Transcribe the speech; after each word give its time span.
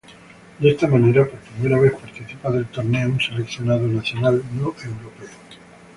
De 0.59 0.71
esta 0.71 0.87
manera, 0.87 1.27
por 1.29 1.37
primera 1.41 1.79
vez 1.79 1.91
participa 1.93 2.49
del 2.49 2.65
torneo 2.65 3.07
un 3.07 3.19
seleccionado 3.19 3.87
nacional 3.87 4.43
no 4.55 4.73
europeo. 4.83 5.29